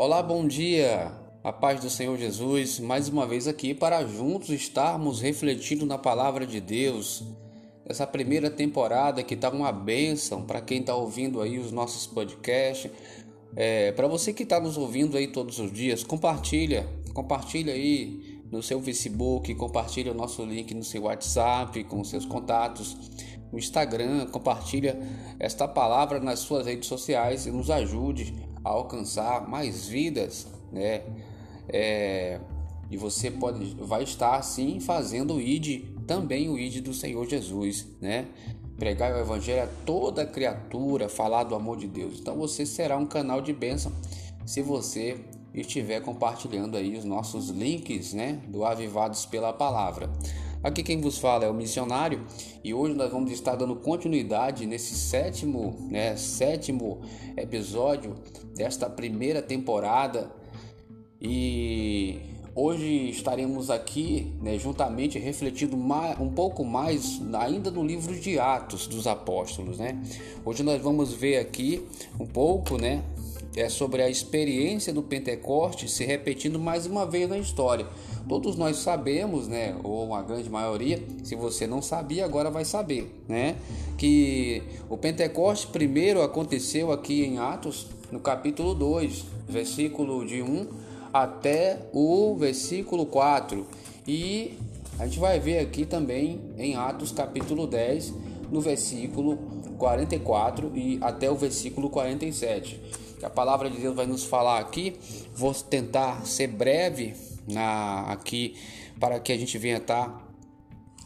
Olá, 0.00 0.22
bom 0.22 0.46
dia. 0.46 1.10
A 1.42 1.52
paz 1.52 1.80
do 1.80 1.90
Senhor 1.90 2.16
Jesus, 2.16 2.78
mais 2.78 3.08
uma 3.08 3.26
vez 3.26 3.48
aqui 3.48 3.74
para 3.74 4.06
juntos 4.06 4.50
estarmos 4.50 5.20
refletindo 5.20 5.84
na 5.84 5.98
palavra 5.98 6.46
de 6.46 6.60
Deus. 6.60 7.24
Essa 7.84 8.06
primeira 8.06 8.48
temporada 8.48 9.24
que 9.24 9.34
está 9.34 9.50
uma 9.50 9.72
bênção 9.72 10.42
para 10.42 10.60
quem 10.60 10.78
está 10.78 10.94
ouvindo 10.94 11.42
aí 11.42 11.58
os 11.58 11.72
nossos 11.72 12.06
podcasts. 12.06 12.92
É, 13.56 13.90
para 13.90 14.06
você 14.06 14.32
que 14.32 14.44
está 14.44 14.60
nos 14.60 14.78
ouvindo 14.78 15.16
aí 15.16 15.26
todos 15.26 15.58
os 15.58 15.72
dias, 15.72 16.04
compartilha, 16.04 16.88
compartilha 17.12 17.72
aí 17.72 18.40
no 18.52 18.62
seu 18.62 18.80
Facebook, 18.80 19.52
compartilha 19.56 20.12
o 20.12 20.14
nosso 20.14 20.44
link 20.44 20.72
no 20.74 20.84
seu 20.84 21.02
WhatsApp 21.02 21.82
com 21.82 22.04
seus 22.04 22.24
contatos, 22.24 22.96
no 23.50 23.58
Instagram, 23.58 24.26
compartilha 24.26 24.96
esta 25.40 25.66
palavra 25.66 26.20
nas 26.20 26.38
suas 26.38 26.66
redes 26.66 26.86
sociais 26.86 27.46
e 27.46 27.50
nos 27.50 27.68
ajude 27.68 28.46
a 28.68 28.72
alcançar 28.72 29.48
mais 29.48 29.86
vidas, 29.86 30.46
né? 30.70 31.02
É, 31.68 32.40
e 32.90 32.96
você 32.96 33.30
pode, 33.30 33.74
vai 33.80 34.02
estar 34.02 34.36
assim 34.36 34.80
fazendo 34.80 35.34
o 35.34 35.40
ID, 35.40 35.84
também 36.06 36.48
o 36.48 36.58
ID 36.58 36.82
do 36.82 36.94
Senhor 36.94 37.28
Jesus, 37.28 37.86
né? 38.00 38.26
Pregar 38.78 39.12
o 39.14 39.18
Evangelho 39.18 39.64
a 39.64 39.66
toda 39.84 40.24
criatura, 40.24 41.08
falar 41.08 41.44
do 41.44 41.54
amor 41.54 41.76
de 41.76 41.86
Deus. 41.86 42.18
Então 42.20 42.36
você 42.36 42.64
será 42.64 42.96
um 42.96 43.06
canal 43.06 43.40
de 43.40 43.52
bênção 43.52 43.92
se 44.46 44.62
você 44.62 45.18
estiver 45.52 46.00
compartilhando 46.00 46.76
aí 46.76 46.96
os 46.96 47.04
nossos 47.04 47.48
links, 47.48 48.12
né? 48.12 48.40
Do 48.48 48.64
Avivados 48.64 49.26
pela 49.26 49.52
Palavra. 49.52 50.08
Aqui 50.60 50.82
quem 50.82 51.00
vos 51.00 51.18
fala 51.18 51.44
é 51.44 51.48
o 51.48 51.54
missionário 51.54 52.26
e 52.64 52.74
hoje 52.74 52.92
nós 52.92 53.12
vamos 53.12 53.30
estar 53.30 53.54
dando 53.54 53.76
continuidade 53.76 54.66
nesse 54.66 54.92
sétimo, 54.96 55.76
né, 55.88 56.16
sétimo 56.16 57.00
episódio 57.36 58.16
desta 58.56 58.90
primeira 58.90 59.40
temporada 59.40 60.28
e 61.20 62.18
hoje 62.56 63.08
estaremos 63.08 63.70
aqui 63.70 64.32
né, 64.42 64.58
juntamente 64.58 65.16
refletindo 65.16 65.76
mais, 65.76 66.18
um 66.18 66.30
pouco 66.30 66.64
mais 66.64 67.22
ainda 67.34 67.70
no 67.70 67.84
livro 67.84 68.18
de 68.18 68.40
Atos 68.40 68.88
dos 68.88 69.06
Apóstolos, 69.06 69.78
né? 69.78 70.02
Hoje 70.44 70.64
nós 70.64 70.82
vamos 70.82 71.12
ver 71.12 71.38
aqui 71.38 71.86
um 72.18 72.26
pouco, 72.26 72.76
né, 72.76 73.04
é 73.56 73.68
sobre 73.68 74.02
a 74.02 74.10
experiência 74.10 74.92
do 74.92 75.02
Pentecoste 75.02 75.88
se 75.88 76.04
repetindo 76.04 76.58
mais 76.58 76.84
uma 76.84 77.06
vez 77.06 77.28
na 77.28 77.38
história. 77.38 77.86
Todos 78.28 78.56
nós 78.56 78.76
sabemos, 78.76 79.48
né, 79.48 79.74
ou 79.82 80.14
a 80.14 80.22
grande 80.22 80.50
maioria, 80.50 81.02
se 81.24 81.34
você 81.34 81.66
não 81.66 81.80
sabia, 81.80 82.24
agora 82.24 82.50
vai 82.50 82.64
saber, 82.64 83.10
né, 83.26 83.56
que 83.96 84.62
o 84.90 84.98
Pentecoste 84.98 85.68
primeiro 85.68 86.20
aconteceu 86.22 86.92
aqui 86.92 87.24
em 87.24 87.38
Atos, 87.38 87.86
no 88.12 88.20
capítulo 88.20 88.74
2, 88.74 89.24
versículo 89.48 90.26
de 90.26 90.42
1 90.42 90.66
até 91.12 91.80
o 91.92 92.36
versículo 92.36 93.06
4. 93.06 93.66
E 94.06 94.58
a 94.98 95.06
gente 95.06 95.18
vai 95.18 95.40
ver 95.40 95.60
aqui 95.60 95.86
também 95.86 96.40
em 96.58 96.76
Atos 96.76 97.12
capítulo 97.12 97.66
10, 97.66 98.12
no 98.50 98.60
versículo 98.60 99.38
44 99.78 100.72
e 100.74 100.98
até 101.00 101.30
o 101.30 101.34
versículo 101.34 101.88
47 101.88 102.80
que 103.18 103.26
a 103.26 103.30
palavra 103.30 103.68
de 103.68 103.78
Deus 103.78 103.96
vai 103.96 104.06
nos 104.06 104.24
falar 104.24 104.58
aqui. 104.60 104.96
Vou 105.34 105.52
tentar 105.52 106.24
ser 106.24 106.46
breve 106.46 107.14
na, 107.48 108.12
aqui 108.12 108.54
para 109.00 109.18
que 109.18 109.32
a 109.32 109.36
gente 109.36 109.56
venha 109.58 109.78
estar 109.78 110.26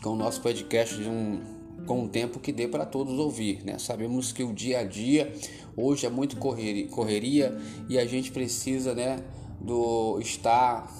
com 0.02 0.10
o 0.10 0.16
nosso 0.16 0.40
podcast 0.40 0.96
de 0.96 1.08
um, 1.08 1.40
com 1.86 2.02
um 2.02 2.08
tempo 2.08 2.40
que 2.40 2.52
dê 2.52 2.66
para 2.66 2.84
todos 2.84 3.18
ouvir. 3.18 3.64
Né? 3.64 3.78
Sabemos 3.78 4.32
que 4.32 4.42
o 4.42 4.52
dia 4.52 4.80
a 4.80 4.84
dia 4.84 5.32
hoje 5.76 6.06
é 6.06 6.10
muito 6.10 6.36
correria, 6.36 6.88
correria 6.88 7.56
e 7.88 7.98
a 7.98 8.04
gente 8.04 8.32
precisa 8.32 8.94
né, 8.94 9.22
do 9.60 10.18
estar 10.20 10.90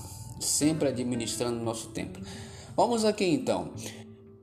sempre 0.41 0.88
administrando 0.88 1.60
o 1.60 1.64
nosso 1.64 1.88
tempo. 1.88 2.20
Vamos 2.76 3.04
aqui 3.04 3.25
então. 3.25 3.72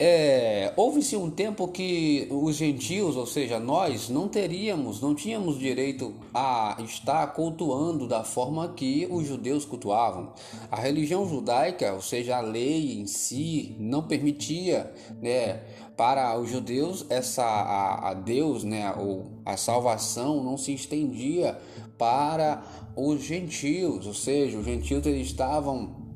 É, 0.02 0.72
houve-se 0.78 1.18
um 1.18 1.30
tempo 1.30 1.68
que 1.68 2.26
os 2.32 2.56
gentios, 2.56 3.18
ou 3.18 3.26
seja, 3.26 3.60
nós, 3.60 4.08
não 4.08 4.30
teríamos, 4.30 5.02
não 5.02 5.14
tínhamos 5.14 5.60
direito 5.60 6.14
a 6.34 6.78
estar 6.86 7.28
cultuando 7.34 8.08
da 8.08 8.24
forma 8.24 8.70
que 8.70 9.06
os 9.12 9.28
judeus 9.28 9.66
cultuavam. 9.66 10.32
A 10.72 10.80
religião 10.80 11.28
judaica, 11.28 11.92
ou 11.92 12.02
seja, 12.02 12.38
a 12.38 12.40
lei 12.40 12.98
em 12.98 13.06
si, 13.06 13.76
não 13.78 14.02
permitia 14.02 14.90
né, 15.22 15.64
para 15.98 16.40
os 16.40 16.50
judeus 16.50 17.06
essa 17.10 17.44
a, 17.44 18.12
a 18.12 18.14
Deus, 18.14 18.64
né, 18.64 18.94
ou 18.98 19.26
a 19.46 19.58
salvação 19.58 20.42
não 20.42 20.56
se 20.56 20.74
estendia 20.74 21.60
para 21.98 22.64
os 22.96 23.22
gentios, 23.22 24.08
ou 24.08 24.14
seja, 24.14 24.58
os 24.58 24.64
gentios 24.64 25.06
eles 25.06 25.28
estavam 25.28 26.09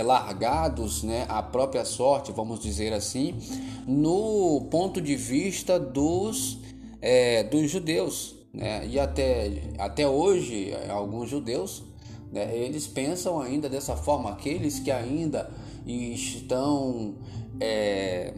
largados 0.00 1.02
né, 1.02 1.26
à 1.28 1.42
própria 1.42 1.84
sorte, 1.84 2.32
vamos 2.32 2.60
dizer 2.60 2.92
assim, 2.92 3.34
no 3.86 4.68
ponto 4.70 5.00
de 5.00 5.16
vista 5.16 5.78
dos, 5.78 6.58
é, 7.00 7.42
dos 7.42 7.70
judeus. 7.70 8.36
Né? 8.54 8.86
E 8.86 8.98
até, 8.98 9.62
até 9.78 10.08
hoje, 10.08 10.72
alguns 10.88 11.28
judeus, 11.28 11.82
né, 12.30 12.56
eles 12.56 12.86
pensam 12.86 13.40
ainda 13.40 13.68
dessa 13.68 13.96
forma, 13.96 14.30
aqueles 14.30 14.78
que 14.78 14.90
ainda 14.90 15.50
estão 15.84 17.16
é, 17.60 18.32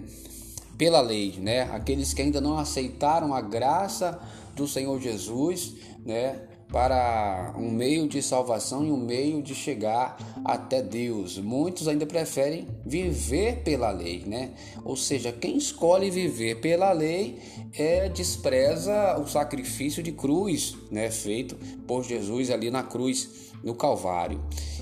pela 0.76 1.00
lei, 1.00 1.34
né? 1.38 1.62
aqueles 1.72 2.14
que 2.14 2.22
ainda 2.22 2.40
não 2.40 2.58
aceitaram 2.58 3.34
a 3.34 3.40
graça 3.40 4.18
do 4.56 4.66
Senhor 4.66 5.00
Jesus, 5.00 5.74
né? 6.04 6.40
Para 6.70 7.54
um 7.56 7.70
meio 7.70 8.08
de 8.08 8.20
salvação 8.20 8.84
e 8.84 8.90
um 8.90 8.96
meio 8.96 9.42
de 9.42 9.54
chegar 9.54 10.16
até 10.44 10.82
Deus. 10.82 11.38
Muitos 11.38 11.86
ainda 11.86 12.04
preferem 12.06 12.66
viver 12.84 13.62
pela 13.62 13.90
lei, 13.90 14.24
né? 14.26 14.50
Ou 14.84 14.96
seja, 14.96 15.30
quem 15.30 15.56
escolhe 15.56 16.10
viver 16.10 16.60
pela 16.60 16.92
lei 16.92 17.38
é 17.72 18.08
despreza 18.08 19.18
o 19.20 19.26
sacrifício 19.26 20.02
de 20.02 20.12
cruz, 20.12 20.76
né, 20.90 21.10
feito 21.10 21.56
por 21.86 22.04
Jesus 22.04 22.50
ali 22.50 22.70
na 22.70 22.82
cruz 22.82 23.52
no 23.62 23.74
Calvário. 23.74 24.40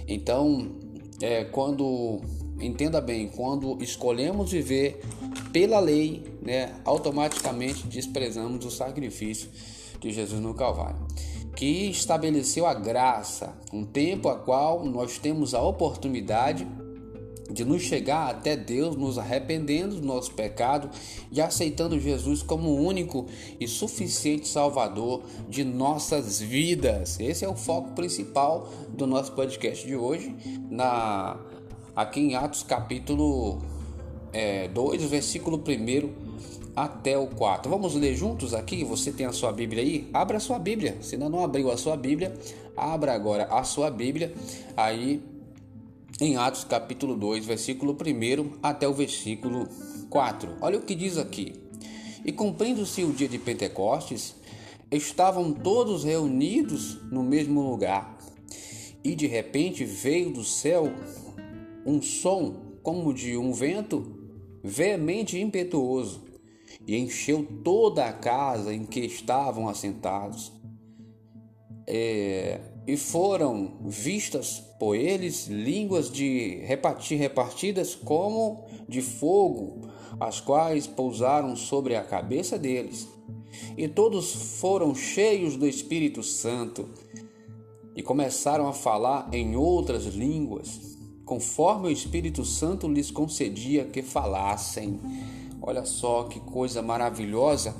Então, 0.08 0.72
é, 1.20 1.44
quando 1.44 2.20
entenda 2.60 3.00
bem, 3.00 3.28
quando 3.28 3.82
escolhemos 3.82 4.50
viver 4.50 5.00
pela 5.52 5.78
lei, 5.78 6.24
né, 6.40 6.74
automaticamente 6.84 7.86
desprezamos 7.86 8.64
o 8.64 8.70
sacrifício 8.70 9.50
de 10.00 10.10
Jesus 10.10 10.40
no 10.40 10.54
Calvário 10.54 11.06
que 11.54 11.90
estabeleceu 11.90 12.66
a 12.66 12.74
graça, 12.74 13.54
um 13.72 13.84
tempo 13.84 14.28
a 14.28 14.36
qual 14.36 14.84
nós 14.84 15.18
temos 15.18 15.54
a 15.54 15.62
oportunidade 15.62 16.66
de 17.50 17.64
nos 17.64 17.82
chegar 17.82 18.30
até 18.30 18.56
Deus, 18.56 18.96
nos 18.96 19.18
arrependendo 19.18 20.00
do 20.00 20.06
nosso 20.06 20.32
pecado 20.32 20.88
e 21.30 21.40
aceitando 21.40 22.00
Jesus 22.00 22.42
como 22.42 22.70
o 22.70 22.80
único 22.80 23.26
e 23.60 23.68
suficiente 23.68 24.48
Salvador 24.48 25.22
de 25.48 25.62
nossas 25.62 26.40
vidas. 26.40 27.20
Esse 27.20 27.44
é 27.44 27.48
o 27.48 27.54
foco 27.54 27.90
principal 27.90 28.68
do 28.88 29.06
nosso 29.06 29.32
podcast 29.32 29.86
de 29.86 29.94
hoje, 29.94 30.34
na 30.70 31.38
aqui 31.94 32.20
em 32.20 32.34
Atos 32.34 32.62
capítulo 32.62 33.60
é, 34.32 34.68
2, 34.68 35.02
versículo 35.04 35.56
1 35.56 36.32
até 36.74 37.16
o 37.18 37.26
4. 37.26 37.70
Vamos 37.70 37.94
ler 37.94 38.14
juntos 38.14 38.54
aqui? 38.54 38.84
Você 38.84 39.12
tem 39.12 39.26
a 39.26 39.32
sua 39.32 39.52
Bíblia 39.52 39.82
aí? 39.82 40.08
Abra 40.12 40.38
a 40.38 40.40
sua 40.40 40.58
Bíblia. 40.58 40.96
Se 41.00 41.14
ainda 41.14 41.28
não 41.28 41.44
abriu 41.44 41.70
a 41.70 41.76
sua 41.76 41.96
Bíblia, 41.96 42.34
abra 42.76 43.12
agora 43.12 43.44
a 43.44 43.62
sua 43.64 43.90
Bíblia 43.90 44.32
aí 44.76 45.22
em 46.20 46.36
Atos 46.36 46.64
capítulo 46.64 47.14
2, 47.16 47.44
versículo 47.44 47.92
1 47.92 48.58
até 48.62 48.86
o 48.88 48.94
versículo 48.94 49.68
4. 50.08 50.56
Olha 50.60 50.78
o 50.78 50.82
que 50.82 50.94
diz 50.94 51.18
aqui. 51.18 51.54
E 52.24 52.30
cumprindo-se 52.30 53.02
o 53.02 53.12
dia 53.12 53.28
de 53.28 53.38
Pentecostes, 53.38 54.36
estavam 54.90 55.52
todos 55.52 56.04
reunidos 56.04 56.98
no 57.10 57.22
mesmo 57.22 57.60
lugar. 57.62 58.18
E 59.02 59.14
de 59.14 59.26
repente 59.26 59.84
veio 59.84 60.32
do 60.32 60.44
céu 60.44 60.92
um 61.84 62.00
som 62.00 62.78
como 62.82 63.12
de 63.12 63.36
um 63.36 63.52
vento 63.52 64.21
veemente 64.62 65.36
e 65.36 65.42
impetuoso 65.42 66.22
e 66.86 66.96
encheu 66.96 67.46
toda 67.62 68.06
a 68.06 68.12
casa 68.12 68.72
em 68.74 68.84
que 68.84 69.00
estavam 69.00 69.68
assentados. 69.68 70.52
É, 71.86 72.60
e 72.86 72.96
foram 72.96 73.78
vistas 73.84 74.60
por 74.78 74.96
eles 74.96 75.46
línguas 75.46 76.10
de 76.10 76.56
repartir, 76.64 77.18
repartidas 77.18 77.94
como 77.94 78.64
de 78.88 79.00
fogo, 79.00 79.88
as 80.18 80.40
quais 80.40 80.86
pousaram 80.86 81.54
sobre 81.54 81.94
a 81.94 82.02
cabeça 82.02 82.58
deles. 82.58 83.08
E 83.76 83.86
todos 83.86 84.58
foram 84.60 84.94
cheios 84.94 85.56
do 85.56 85.66
Espírito 85.66 86.22
Santo 86.22 86.88
e 87.94 88.02
começaram 88.02 88.66
a 88.66 88.72
falar 88.72 89.28
em 89.32 89.54
outras 89.54 90.06
línguas, 90.06 90.98
conforme 91.32 91.88
o 91.88 91.90
Espírito 91.90 92.44
Santo 92.44 92.86
lhes 92.86 93.10
concedia 93.10 93.86
que 93.86 94.02
falassem. 94.02 95.00
Olha 95.62 95.82
só 95.86 96.24
que 96.24 96.38
coisa 96.38 96.82
maravilhosa. 96.82 97.74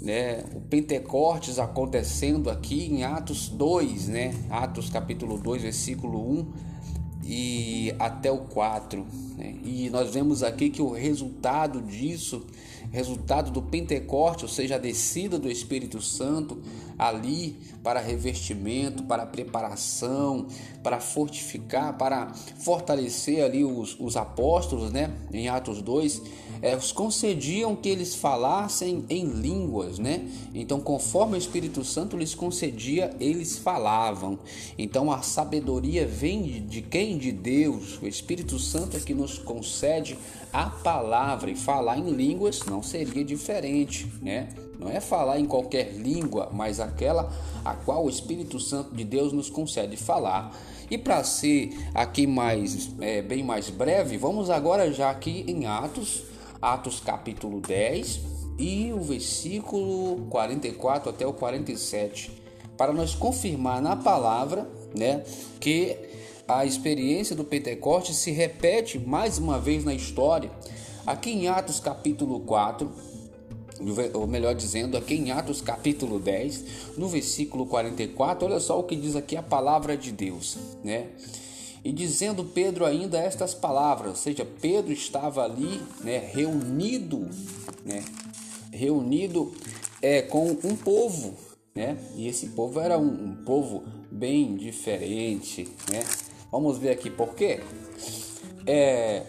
né, 0.00 0.44
o 0.54 0.60
Pentecostes 0.60 1.58
acontecendo 1.58 2.48
aqui 2.48 2.86
em 2.86 3.02
Atos 3.02 3.48
2, 3.48 4.06
né? 4.06 4.32
Atos 4.48 4.88
capítulo 4.88 5.38
2, 5.38 5.62
versículo 5.62 6.20
1 6.38 6.46
e 7.24 7.92
até 7.98 8.30
o 8.30 8.42
4. 8.42 9.04
Né? 9.36 9.56
E 9.64 9.90
nós 9.90 10.14
vemos 10.14 10.44
aqui 10.44 10.70
que 10.70 10.80
o 10.80 10.92
resultado 10.92 11.82
disso, 11.82 12.46
resultado 12.90 13.50
do 13.50 13.62
Pentecoste, 13.62 14.44
ou 14.44 14.48
seja, 14.48 14.76
a 14.76 14.78
descida 14.78 15.38
do 15.38 15.50
Espírito 15.50 16.00
Santo 16.00 16.60
ali 16.98 17.56
para 17.82 18.00
revestimento, 18.00 19.04
para 19.04 19.24
preparação, 19.24 20.48
para 20.82 20.98
fortificar, 20.98 21.96
para 21.96 22.32
fortalecer 22.58 23.44
ali 23.44 23.64
os, 23.64 23.96
os 24.00 24.16
apóstolos, 24.16 24.90
né? 24.90 25.14
Em 25.32 25.48
Atos 25.48 25.80
2, 25.80 26.22
é, 26.60 26.76
os 26.76 26.90
concediam 26.90 27.76
que 27.76 27.88
eles 27.88 28.16
falassem 28.16 29.04
em 29.08 29.26
línguas, 29.26 29.98
né? 29.98 30.28
Então, 30.52 30.80
conforme 30.80 31.34
o 31.34 31.38
Espírito 31.38 31.84
Santo 31.84 32.16
lhes 32.16 32.34
concedia, 32.34 33.14
eles 33.20 33.58
falavam. 33.58 34.38
Então, 34.76 35.12
a 35.12 35.22
sabedoria 35.22 36.06
vem 36.06 36.42
de, 36.42 36.60
de 36.60 36.82
quem? 36.82 37.16
De 37.16 37.30
Deus. 37.30 38.00
O 38.02 38.06
Espírito 38.08 38.58
Santo 38.58 38.96
é 38.96 39.00
que 39.00 39.14
nos 39.14 39.38
concede 39.38 40.18
a 40.52 40.66
palavra 40.66 41.50
e 41.50 41.54
falar 41.54 41.98
em 41.98 42.10
línguas 42.10 42.64
não 42.64 42.82
seria 42.82 43.24
diferente, 43.24 44.10
né? 44.22 44.48
Não 44.78 44.88
é 44.88 45.00
falar 45.00 45.40
em 45.40 45.44
qualquer 45.44 45.92
língua, 45.92 46.50
mas 46.52 46.78
aquela 46.78 47.32
a 47.64 47.74
qual 47.74 48.04
o 48.04 48.08
Espírito 48.08 48.60
Santo 48.60 48.94
de 48.94 49.04
Deus 49.04 49.32
nos 49.32 49.50
concede 49.50 49.96
falar. 49.96 50.56
E 50.90 50.96
para 50.96 51.22
ser 51.24 51.76
aqui 51.94 52.26
mais 52.26 52.90
é, 53.00 53.20
bem 53.20 53.42
mais 53.42 53.68
breve, 53.68 54.16
vamos 54.16 54.48
agora 54.48 54.92
já 54.92 55.10
aqui 55.10 55.44
em 55.48 55.66
Atos, 55.66 56.22
Atos 56.62 57.00
capítulo 57.00 57.60
10 57.60 58.20
e 58.58 58.92
o 58.92 59.00
versículo 59.00 60.26
44 60.30 61.10
até 61.10 61.26
o 61.26 61.32
47, 61.32 62.30
para 62.76 62.92
nós 62.92 63.14
confirmar 63.14 63.80
na 63.82 63.94
palavra, 63.94 64.68
né, 64.94 65.22
que 65.60 65.96
a 66.48 66.64
experiência 66.64 67.36
do 67.36 67.44
Pentecoste 67.44 68.14
se 68.14 68.30
repete 68.30 68.98
mais 68.98 69.36
uma 69.36 69.58
vez 69.58 69.84
na 69.84 69.92
história. 69.92 70.50
Aqui 71.06 71.30
em 71.30 71.46
Atos 71.46 71.78
capítulo 71.78 72.40
4, 72.40 72.90
ou 74.14 74.26
melhor 74.26 74.54
dizendo, 74.54 74.96
aqui 74.96 75.14
em 75.14 75.30
Atos 75.30 75.60
capítulo 75.60 76.18
10, 76.18 76.96
no 76.96 77.06
versículo 77.06 77.66
44, 77.66 78.46
olha 78.46 78.60
só 78.60 78.80
o 78.80 78.84
que 78.84 78.96
diz 78.96 79.14
aqui 79.14 79.36
a 79.36 79.42
palavra 79.42 79.94
de 79.94 80.10
Deus, 80.10 80.56
né? 80.82 81.08
E 81.84 81.92
dizendo 81.92 82.42
Pedro 82.42 82.86
ainda 82.86 83.18
estas 83.18 83.52
palavras, 83.52 84.08
ou 84.08 84.16
seja, 84.16 84.46
Pedro 84.60 84.92
estava 84.92 85.44
ali, 85.44 85.80
né, 86.02 86.18
reunido, 86.34 87.28
né, 87.84 88.04
reunido 88.72 89.54
é, 90.02 90.20
com 90.20 90.50
um 90.64 90.74
povo, 90.74 91.34
né, 91.74 91.96
e 92.16 92.26
esse 92.26 92.48
povo 92.48 92.80
era 92.80 92.98
um, 92.98 93.30
um 93.30 93.44
povo 93.44 93.84
bem 94.10 94.56
diferente, 94.56 95.68
né. 95.90 96.02
Vamos 96.50 96.78
ver 96.78 96.90
aqui 96.90 97.10
por 97.10 97.34
quê. 97.34 97.60
É, 98.66 99.24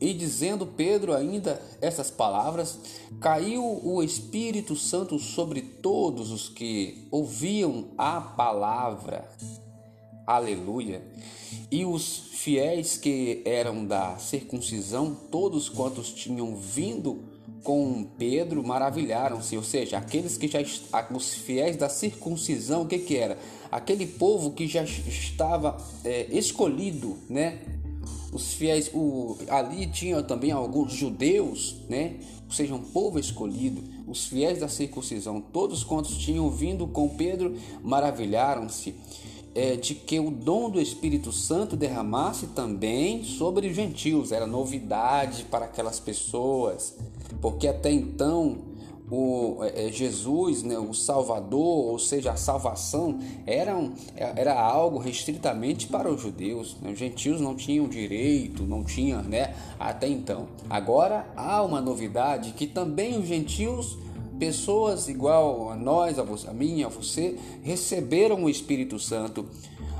e 0.00 0.14
dizendo 0.14 0.66
Pedro 0.66 1.14
ainda 1.14 1.60
essas 1.80 2.10
palavras, 2.10 2.78
caiu 3.20 3.80
o 3.84 4.02
Espírito 4.02 4.74
Santo 4.74 5.18
sobre 5.18 5.60
todos 5.60 6.30
os 6.30 6.48
que 6.48 7.06
ouviam 7.10 7.88
a 7.98 8.20
palavra 8.20 9.28
Aleluia. 10.30 11.02
E 11.72 11.84
os 11.84 12.30
fiéis 12.34 12.96
que 12.96 13.42
eram 13.44 13.84
da 13.84 14.16
circuncisão, 14.16 15.12
todos 15.28 15.68
quantos 15.68 16.12
tinham 16.12 16.54
vindo 16.54 17.24
com 17.62 18.04
Pedro, 18.18 18.62
maravilharam-se. 18.62 19.56
Ou 19.56 19.62
seja, 19.62 19.98
aqueles 19.98 20.36
que 20.36 20.48
já 20.48 20.60
os 21.14 21.34
fiéis 21.34 21.76
da 21.76 21.88
circuncisão, 21.88 22.82
o 22.82 22.86
que 22.86 22.98
que 22.98 23.16
era? 23.16 23.38
Aquele 23.70 24.06
povo 24.06 24.52
que 24.52 24.66
já 24.66 24.82
estava 24.82 25.76
é, 26.04 26.26
escolhido, 26.30 27.16
né? 27.28 27.60
Os 28.32 28.54
fiéis, 28.54 28.90
o, 28.94 29.36
ali 29.48 29.86
tinha 29.86 30.22
também 30.22 30.52
alguns 30.52 30.92
judeus, 30.92 31.76
né? 31.88 32.16
Ou 32.46 32.52
seja, 32.52 32.74
um 32.74 32.82
povo 32.82 33.18
escolhido. 33.18 33.82
Os 34.06 34.26
fiéis 34.26 34.58
da 34.58 34.68
circuncisão, 34.68 35.40
todos 35.40 35.84
quantos 35.84 36.16
tinham 36.16 36.50
vindo 36.50 36.86
com 36.86 37.08
Pedro, 37.08 37.56
maravilharam-se 37.82 38.94
é, 39.54 39.76
de 39.76 39.94
que 39.94 40.18
o 40.18 40.30
dom 40.30 40.70
do 40.70 40.80
Espírito 40.80 41.32
Santo 41.32 41.76
derramasse 41.76 42.48
também 42.48 43.24
sobre 43.24 43.68
os 43.68 43.74
gentios. 43.74 44.32
Era 44.32 44.46
novidade 44.46 45.44
para 45.44 45.66
aquelas 45.66 45.98
pessoas, 45.98 46.96
porque 47.40 47.68
até 47.68 47.90
então 47.90 48.70
o 49.10 49.58
é, 49.62 49.88
é, 49.88 49.92
Jesus, 49.92 50.62
né, 50.62 50.78
o 50.78 50.94
Salvador, 50.94 51.90
ou 51.90 51.98
seja, 51.98 52.30
a 52.32 52.36
salvação, 52.36 53.18
era, 53.44 53.76
um, 53.76 53.92
era 54.14 54.58
algo 54.58 54.98
restritamente 54.98 55.88
para 55.88 56.08
os 56.08 56.20
judeus. 56.20 56.76
Né? 56.80 56.92
Os 56.92 56.98
gentios 56.98 57.40
não 57.40 57.56
tinham 57.56 57.88
direito, 57.88 58.62
não 58.62 58.84
tinham, 58.84 59.22
né, 59.22 59.54
até 59.78 60.08
então. 60.08 60.46
Agora 60.68 61.26
há 61.36 61.60
uma 61.62 61.80
novidade 61.80 62.52
que 62.52 62.66
também 62.66 63.18
os 63.18 63.26
gentios 63.26 63.98
pessoas 64.38 65.08
igual 65.08 65.70
a 65.70 65.76
nós, 65.76 66.18
a, 66.18 66.22
você, 66.22 66.48
a 66.48 66.52
mim, 66.52 66.82
a 66.82 66.88
você, 66.88 67.36
receberam 67.62 68.44
o 68.44 68.48
Espírito 68.48 68.98
Santo. 68.98 69.44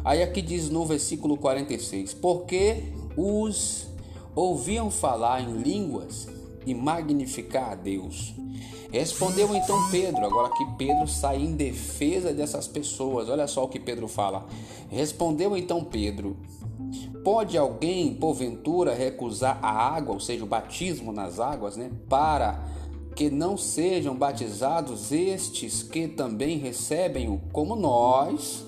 Aí 0.04 0.22
aqui 0.22 0.40
diz 0.40 0.70
no 0.70 0.86
versículo 0.86 1.36
46: 1.36 2.14
Porque 2.14 2.84
os 3.16 3.86
ouviam 4.34 4.90
falar 4.90 5.42
em 5.42 5.58
línguas 5.58 6.39
e 6.66 6.74
magnificar 6.74 7.72
a 7.72 7.74
Deus. 7.74 8.34
Respondeu 8.92 9.54
então 9.54 9.88
Pedro, 9.90 10.24
agora 10.24 10.52
que 10.52 10.64
Pedro 10.76 11.06
sai 11.06 11.40
em 11.40 11.54
defesa 11.54 12.32
dessas 12.32 12.66
pessoas. 12.66 13.28
Olha 13.28 13.46
só 13.46 13.64
o 13.64 13.68
que 13.68 13.78
Pedro 13.78 14.08
fala. 14.08 14.46
Respondeu 14.88 15.56
então 15.56 15.84
Pedro: 15.84 16.36
Pode 17.22 17.56
alguém, 17.56 18.14
porventura, 18.14 18.94
recusar 18.94 19.58
a 19.62 19.70
água, 19.70 20.14
ou 20.14 20.20
seja, 20.20 20.42
o 20.42 20.48
batismo 20.48 21.12
nas 21.12 21.38
águas, 21.38 21.76
né, 21.76 21.90
para 22.08 22.64
que 23.14 23.30
não 23.30 23.56
sejam 23.56 24.16
batizados 24.16 25.12
estes 25.12 25.82
que 25.82 26.08
também 26.08 26.58
recebem 26.58 27.40
como 27.52 27.76
nós 27.76 28.64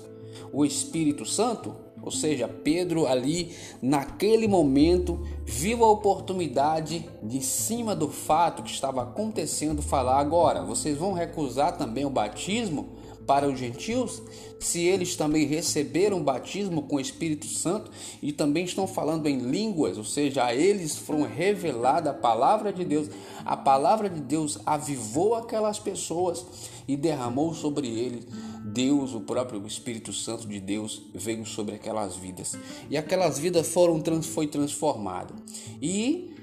o 0.53 0.63
Espírito 0.63 1.25
Santo? 1.25 1.82
Ou 2.03 2.11
seja, 2.11 2.47
Pedro 2.47 3.07
ali 3.07 3.51
naquele 3.81 4.47
momento 4.47 5.25
viu 5.45 5.83
a 5.85 5.91
oportunidade 5.91 7.09
de 7.23 7.41
cima 7.41 7.95
do 7.95 8.09
fato 8.09 8.61
que 8.61 8.71
estava 8.71 9.03
acontecendo 9.03 9.81
falar 9.81 10.19
agora, 10.19 10.63
vocês 10.63 10.97
vão 10.97 11.13
recusar 11.13 11.77
também 11.77 12.05
o 12.05 12.09
batismo? 12.09 12.89
para 13.25 13.47
os 13.47 13.57
gentios, 13.57 14.21
se 14.59 14.81
eles 14.81 15.15
também 15.15 15.45
receberam 15.45 16.23
batismo 16.23 16.83
com 16.83 16.97
o 16.97 16.99
Espírito 16.99 17.47
Santo 17.47 17.91
e 18.21 18.31
também 18.31 18.65
estão 18.65 18.87
falando 18.87 19.27
em 19.27 19.37
línguas, 19.37 19.97
ou 19.97 20.03
seja, 20.03 20.45
a 20.45 20.53
eles 20.53 20.97
foram 20.97 21.23
revelada 21.23 22.11
a 22.11 22.13
palavra 22.13 22.71
de 22.71 22.83
Deus. 22.83 23.09
A 23.45 23.57
palavra 23.57 24.09
de 24.09 24.21
Deus 24.21 24.59
avivou 24.65 25.35
aquelas 25.35 25.79
pessoas 25.79 26.45
e 26.87 26.95
derramou 26.95 27.53
sobre 27.53 27.87
eles. 27.87 28.25
Deus, 28.65 29.13
o 29.13 29.21
próprio 29.21 29.65
Espírito 29.67 30.13
Santo 30.13 30.47
de 30.47 30.59
Deus, 30.59 31.03
veio 31.13 31.45
sobre 31.45 31.75
aquelas 31.75 32.15
vidas. 32.15 32.57
E 32.89 32.97
aquelas 32.97 33.37
vidas 33.37 33.67
foram 33.67 34.01
foi 34.23 34.47
transformadas. 34.47 35.37
E 35.81 36.33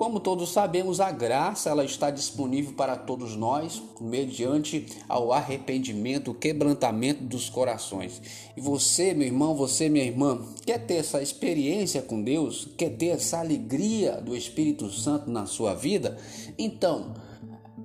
como 0.00 0.18
todos 0.18 0.50
sabemos, 0.50 0.98
a 0.98 1.10
graça 1.10 1.68
ela 1.68 1.84
está 1.84 2.10
disponível 2.10 2.72
para 2.72 2.96
todos 2.96 3.36
nós, 3.36 3.82
mediante 4.00 4.86
ao 5.06 5.30
arrependimento, 5.30 6.30
o 6.30 6.34
quebrantamento 6.34 7.22
dos 7.22 7.50
corações. 7.50 8.22
E 8.56 8.62
você, 8.62 9.12
meu 9.12 9.26
irmão, 9.26 9.54
você, 9.54 9.90
minha 9.90 10.06
irmã, 10.06 10.42
quer 10.64 10.86
ter 10.86 10.94
essa 10.94 11.20
experiência 11.20 12.00
com 12.00 12.22
Deus? 12.22 12.66
Quer 12.78 12.96
ter 12.96 13.08
essa 13.08 13.40
alegria 13.40 14.12
do 14.22 14.34
Espírito 14.34 14.90
Santo 14.90 15.30
na 15.30 15.44
sua 15.44 15.74
vida? 15.74 16.16
Então, 16.56 17.12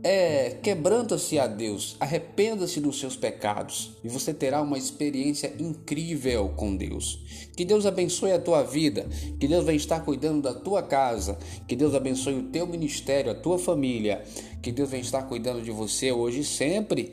é, 0.07 0.51
quebranta-se 0.61 1.39
a 1.39 1.47
Deus, 1.47 1.95
arrependa-se 1.99 2.79
dos 2.79 2.99
seus 2.99 3.15
pecados 3.15 3.97
e 4.03 4.07
você 4.07 4.35
terá 4.35 4.61
uma 4.61 4.77
experiência 4.77 5.51
incrível 5.57 6.49
com 6.49 6.75
Deus. 6.75 7.49
Que 7.57 7.65
Deus 7.65 7.87
abençoe 7.87 8.31
a 8.31 8.39
tua 8.39 8.61
vida, 8.61 9.07
que 9.39 9.47
Deus 9.47 9.65
venha 9.65 9.77
estar 9.77 10.01
cuidando 10.01 10.43
da 10.43 10.53
tua 10.53 10.83
casa, 10.83 11.39
que 11.67 11.75
Deus 11.75 11.95
abençoe 11.95 12.35
o 12.35 12.43
teu 12.43 12.67
ministério, 12.67 13.31
a 13.31 13.35
tua 13.35 13.57
família, 13.57 14.23
que 14.61 14.71
Deus 14.71 14.91
venha 14.91 15.01
estar 15.01 15.23
cuidando 15.23 15.63
de 15.63 15.71
você 15.71 16.11
hoje 16.11 16.41
e 16.41 16.45
sempre. 16.45 17.11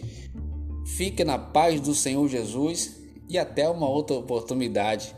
Fique 0.84 1.24
na 1.24 1.38
paz 1.38 1.80
do 1.80 1.94
Senhor 1.94 2.28
Jesus 2.28 3.00
e 3.26 3.38
até 3.38 3.70
uma 3.70 3.88
outra 3.88 4.16
oportunidade 4.16 5.14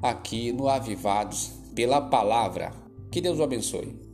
aqui 0.00 0.50
no 0.50 0.66
Avivados 0.66 1.50
pela 1.74 2.00
palavra. 2.00 2.72
Que 3.12 3.20
Deus 3.20 3.38
o 3.38 3.42
abençoe. 3.42 4.07